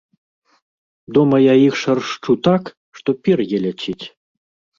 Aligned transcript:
Дома 1.17 1.37
я 1.51 1.55
іх 1.67 1.73
шаршчу 1.81 2.31
так, 2.49 2.63
што 3.01 3.09
пер'е 3.29 3.57
ляціць. 3.69 4.01